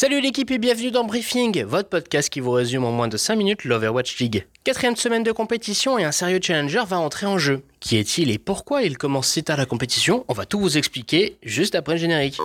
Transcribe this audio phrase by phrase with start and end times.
[0.00, 3.34] Salut l'équipe et bienvenue dans Briefing, votre podcast qui vous résume en moins de 5
[3.34, 4.46] minutes l'Overwatch League.
[4.62, 7.64] Quatrième semaine de compétition et un sérieux challenger va entrer en jeu.
[7.80, 10.24] Qui est-il et pourquoi il commence si tard la compétition?
[10.28, 12.38] On va tout vous expliquer juste après le générique.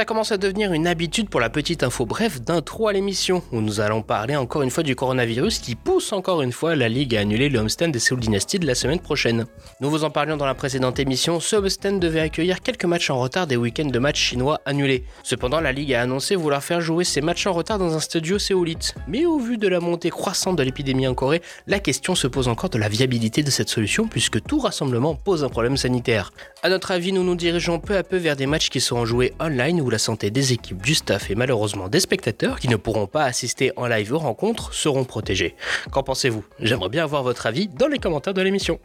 [0.00, 3.60] Ça commence à devenir une habitude pour la petite info bref d'intro à l'émission, où
[3.60, 7.14] nous allons parler encore une fois du coronavirus qui pousse encore une fois la Ligue
[7.14, 9.44] à annuler le homestand des Seoul Dynasty de la semaine prochaine.
[9.82, 13.20] Nous vous en parlions dans la précédente émission, ce homestand devait accueillir quelques matchs en
[13.20, 15.04] retard des week-ends de matchs chinois annulés.
[15.22, 18.38] Cependant, la Ligue a annoncé vouloir faire jouer ces matchs en retard dans un studio
[18.38, 18.94] séoulite.
[19.06, 22.48] Mais au vu de la montée croissante de l'épidémie en Corée, la question se pose
[22.48, 26.32] encore de la viabilité de cette solution puisque tout rassemblement pose un problème sanitaire.
[26.62, 29.34] A notre avis, nous nous dirigeons peu à peu vers des matchs qui seront joués
[29.38, 33.24] online la santé des équipes, du staff et malheureusement des spectateurs qui ne pourront pas
[33.24, 35.54] assister en live aux rencontres seront protégés.
[35.90, 36.44] Qu'en pensez-vous?
[36.60, 38.78] J'aimerais bien avoir votre avis dans les commentaires de l'émission.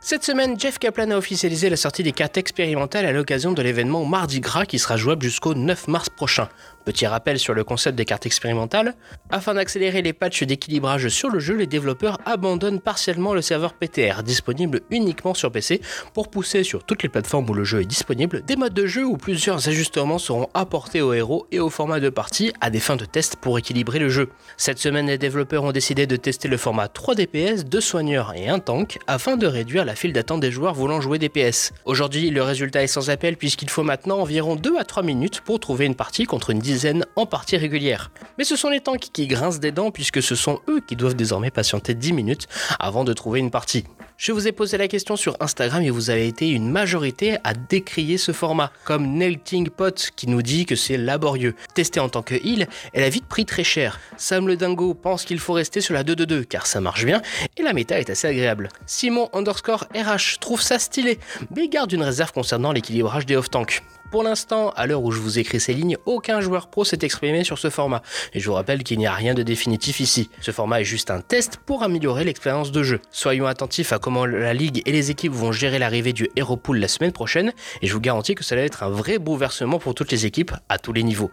[0.00, 4.04] Cette semaine, Jeff Kaplan a officialisé la sortie des cartes expérimentales à l'occasion de l'événement
[4.04, 6.48] Mardi Gras qui sera jouable jusqu'au 9 mars prochain.
[6.84, 8.94] Petit rappel sur le concept des cartes expérimentales,
[9.28, 14.22] afin d'accélérer les patchs d'équilibrage sur le jeu, les développeurs abandonnent partiellement le serveur PTR,
[14.22, 15.82] disponible uniquement sur PC,
[16.14, 19.04] pour pousser sur toutes les plateformes où le jeu est disponible des modes de jeu
[19.04, 22.96] où plusieurs ajustements seront apportés aux héros et au format de partie à des fins
[22.96, 24.30] de test pour équilibrer le jeu.
[24.56, 28.48] Cette semaine, les développeurs ont décidé de tester le format 3 DPS, 2 soigneurs et
[28.48, 31.72] un tank, afin de réduire la file d'attente des joueurs voulant jouer DPS.
[31.86, 35.58] Aujourd'hui, le résultat est sans appel puisqu'il faut maintenant environ 2 à 3 minutes pour
[35.60, 38.10] trouver une partie contre une dizaine en partie régulière.
[38.36, 41.16] Mais ce sont les tanks qui grincent des dents puisque ce sont eux qui doivent
[41.16, 43.84] désormais patienter 10 minutes avant de trouver une partie.
[44.20, 47.54] Je vous ai posé la question sur Instagram et vous avez été une majorité à
[47.54, 51.54] décrier ce format, comme Nelting Pot qui nous dit que c'est laborieux.
[51.74, 54.00] Testé en tant que heal, elle a vite pris très cher.
[54.16, 57.22] Sam le Dingo pense qu'il faut rester sur la 2-2-2 car ça marche bien
[57.56, 58.70] et la méta est assez agréable.
[58.86, 61.20] Simon underscore RH trouve ça stylé,
[61.54, 63.84] mais garde une réserve concernant l'équilibrage des off-tanks.
[64.10, 67.44] Pour l'instant, à l'heure où je vous écris ces lignes, aucun joueur pro s'est exprimé
[67.44, 68.02] sur ce format.
[68.32, 70.30] Et je vous rappelle qu'il n'y a rien de définitif ici.
[70.40, 73.00] Ce format est juste un test pour améliorer l'expérience de jeu.
[73.10, 76.78] Soyons attentifs à comment la ligue et les équipes vont gérer l'arrivée du Hero Pool
[76.78, 77.52] la semaine prochaine,
[77.82, 80.52] et je vous garantis que ça va être un vrai bouleversement pour toutes les équipes
[80.70, 81.30] à tous les niveaux.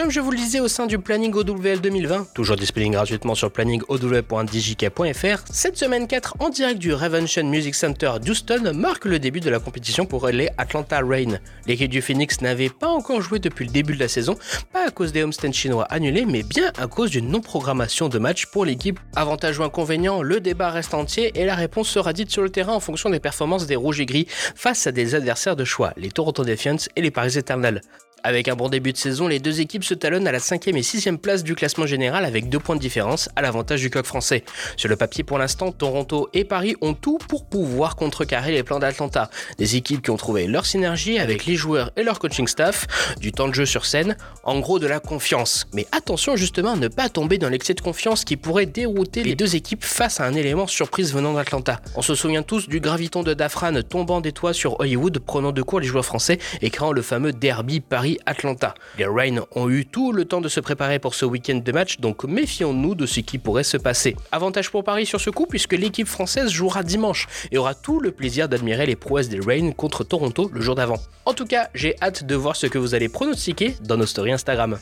[0.00, 3.52] Comme je vous le disais au sein du planning OWL 2020, toujours disponible gratuitement sur
[3.52, 9.50] planningowl.djk.fr, cette semaine 4 en direct du Revention Music Center d'Houston marque le début de
[9.50, 11.38] la compétition pour les Atlanta Rain.
[11.66, 14.38] L'équipe du Phoenix n'avait pas encore joué depuis le début de la saison,
[14.72, 18.46] pas à cause des homestands chinois annulés, mais bien à cause d'une non-programmation de match
[18.46, 18.98] pour l'équipe.
[19.16, 22.72] Avantage ou inconvénient, le débat reste entier et la réponse sera dite sur le terrain
[22.72, 26.10] en fonction des performances des rouges et gris face à des adversaires de choix, les
[26.10, 27.82] Toronto Defiants et les Paris Eternal.
[28.22, 30.82] Avec un bon début de saison, les deux équipes se talonnent à la 5e et
[30.82, 34.44] 6e place du classement général avec deux points de différence à l'avantage du coq français.
[34.76, 38.78] Sur le papier pour l'instant, Toronto et Paris ont tout pour pouvoir contrecarrer les plans
[38.78, 39.30] d'Atlanta.
[39.56, 42.86] Des équipes qui ont trouvé leur synergie avec les joueurs et leur coaching staff,
[43.18, 45.66] du temps de jeu sur scène, en gros de la confiance.
[45.72, 49.34] Mais attention justement à ne pas tomber dans l'excès de confiance qui pourrait dérouter les
[49.34, 51.80] deux équipes face à un élément surprise venant d'Atlanta.
[51.96, 55.62] On se souvient tous du graviton de Dafran tombant des toits sur Hollywood, prenant de
[55.62, 59.86] court les joueurs français et créant le fameux derby Paris atlanta Les Rain ont eu
[59.86, 63.20] tout le temps de se préparer pour ce week-end de match, donc méfions-nous de ce
[63.20, 64.16] qui pourrait se passer.
[64.32, 68.12] Avantage pour Paris sur ce coup puisque l'équipe française jouera dimanche et aura tout le
[68.12, 70.98] plaisir d'admirer les prouesses des Rain contre Toronto le jour d'avant.
[71.26, 74.32] En tout cas, j'ai hâte de voir ce que vous allez pronostiquer dans nos stories
[74.32, 74.78] Instagram.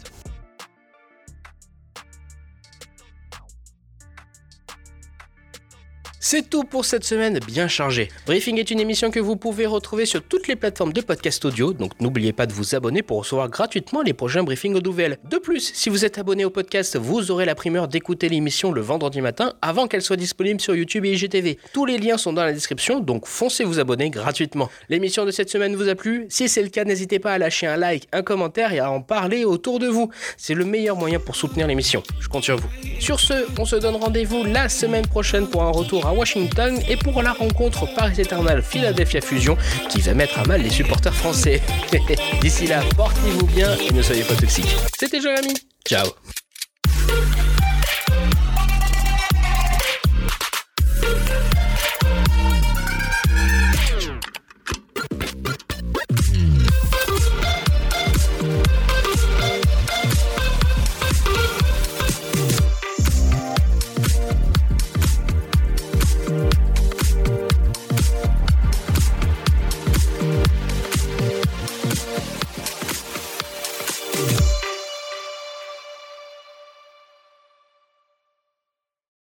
[6.31, 8.11] C'est tout pour cette semaine bien chargée.
[8.27, 11.73] Briefing est une émission que vous pouvez retrouver sur toutes les plateformes de podcast audio,
[11.73, 15.17] donc n'oubliez pas de vous abonner pour recevoir gratuitement les prochains briefings aux nouvelles.
[15.25, 18.83] De plus, si vous êtes abonné au podcast, vous aurez la primeur d'écouter l'émission le
[18.83, 21.59] vendredi matin avant qu'elle soit disponible sur YouTube et IGTV.
[21.73, 24.69] Tous les liens sont dans la description, donc foncez vous abonner gratuitement.
[24.91, 26.27] L'émission de cette semaine vous a plu?
[26.29, 29.01] Si c'est le cas, n'hésitez pas à lâcher un like, un commentaire et à en
[29.01, 30.11] parler autour de vous.
[30.37, 32.03] C'est le meilleur moyen pour soutenir l'émission.
[32.21, 32.69] Je compte sur vous.
[33.01, 36.97] Sur ce, on se donne rendez-vous la semaine prochaine pour un retour à Washington et
[36.97, 39.57] pour la rencontre Paris Eternal Philadelphia Fusion
[39.89, 41.63] qui va mettre à mal les supporters français.
[42.41, 44.77] D'ici là, portez-vous bien et ne soyez pas toxiques.
[44.99, 45.55] C'était Jérémy.
[45.89, 46.09] Ciao